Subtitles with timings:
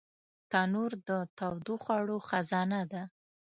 [0.51, 3.03] تنور د تودو خوړو خزانه ده